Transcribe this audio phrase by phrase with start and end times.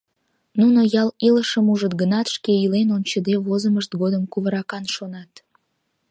[0.59, 5.31] Нуно ял илышым ужыт гынат, шке илен ончыде, возымышт годым кувыракан шонат.